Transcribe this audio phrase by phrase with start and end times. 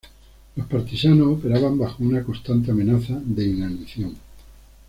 [0.55, 4.15] Los partisanos operaban bajo una constante amenaza de inanición.